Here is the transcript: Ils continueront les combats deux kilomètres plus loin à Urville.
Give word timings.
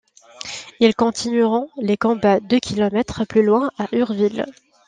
Ils 0.79 0.95
continueront 0.95 1.69
les 1.77 1.95
combats 1.95 2.39
deux 2.39 2.59
kilomètres 2.59 3.23
plus 3.27 3.43
loin 3.45 3.69
à 3.77 3.85
Urville. 3.95 4.47